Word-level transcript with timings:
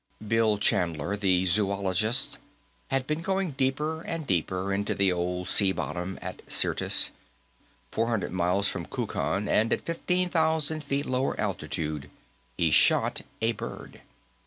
Bill 0.27 0.57
Chandler, 0.57 1.15
the 1.15 1.45
zoologist, 1.45 2.39
had 2.87 3.05
been 3.05 3.21
going 3.21 3.51
deeper 3.51 4.01
and 4.01 4.25
deeper 4.25 4.73
into 4.73 4.95
the 4.95 5.11
old 5.11 5.47
sea 5.47 5.71
bottom 5.71 6.17
of 6.23 6.39
Syrtis. 6.47 7.11
Four 7.91 8.07
hundred 8.07 8.31
miles 8.31 8.67
from 8.67 8.87
Kukan, 8.87 9.47
and 9.47 9.71
at 9.71 9.81
fifteen 9.85 10.29
thousand 10.29 10.83
feet 10.83 11.05
lower 11.05 11.39
altitude, 11.39 12.09
he 12.57 12.71
shot 12.71 13.21
a 13.43 13.51
bird. 13.51 14.01